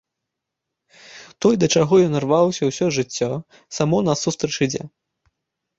[1.45, 3.31] Тое, да чаго ён рваўся ўсё жыццё,
[3.81, 4.83] само насустрач ідзе.